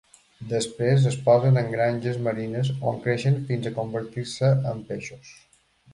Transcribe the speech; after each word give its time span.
Després 0.51 1.03
es 1.09 1.17
posen 1.27 1.59
en 1.61 1.69
granges 1.75 2.17
marines, 2.29 2.73
on 2.93 2.99
creixen 3.05 3.39
fins 3.51 3.69
a 3.69 3.75
convertir-se 3.79 4.51
en 4.73 4.81
peixos. 4.89 5.35